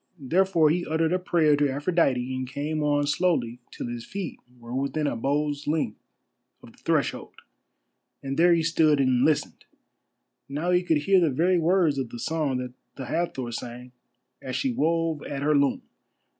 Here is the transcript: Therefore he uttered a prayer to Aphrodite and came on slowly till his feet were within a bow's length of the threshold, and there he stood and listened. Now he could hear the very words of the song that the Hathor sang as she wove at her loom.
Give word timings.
Therefore 0.17 0.71
he 0.71 0.83
uttered 0.83 1.13
a 1.13 1.19
prayer 1.19 1.55
to 1.55 1.69
Aphrodite 1.69 2.35
and 2.35 2.47
came 2.49 2.81
on 2.81 3.05
slowly 3.05 3.59
till 3.69 3.85
his 3.85 4.03
feet 4.03 4.39
were 4.57 4.73
within 4.73 5.05
a 5.05 5.15
bow's 5.15 5.67
length 5.67 5.99
of 6.63 6.71
the 6.71 6.79
threshold, 6.79 7.35
and 8.23 8.35
there 8.35 8.51
he 8.51 8.63
stood 8.63 8.99
and 8.99 9.23
listened. 9.23 9.63
Now 10.49 10.71
he 10.71 10.81
could 10.81 11.03
hear 11.03 11.19
the 11.19 11.29
very 11.29 11.59
words 11.59 11.99
of 11.99 12.09
the 12.09 12.17
song 12.17 12.57
that 12.57 12.73
the 12.95 13.05
Hathor 13.05 13.51
sang 13.51 13.91
as 14.41 14.55
she 14.55 14.71
wove 14.73 15.21
at 15.21 15.43
her 15.43 15.53
loom. 15.55 15.83